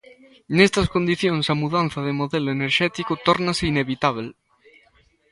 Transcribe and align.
Nestas 0.57 0.87
condicións 0.95 1.45
a 1.53 1.55
mudanza 1.63 1.99
de 2.07 2.13
modelo 2.21 2.49
enerxético 2.57 3.13
tórnase 3.25 3.63
inevitábel. 3.73 4.27